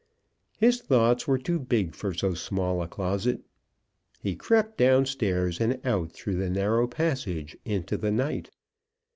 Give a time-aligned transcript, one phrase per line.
[0.57, 3.41] His thoughts were too big for so small a closet.
[4.19, 8.49] He crept downstairs and out, through the narrow passage, into the night.